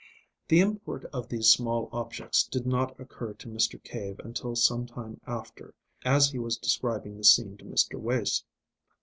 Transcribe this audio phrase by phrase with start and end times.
[0.47, 3.77] The import of these small objects did not occur to Mr.
[3.83, 7.99] Cave until some time after, as he was describing the scene to Mr.
[7.99, 8.43] Wace.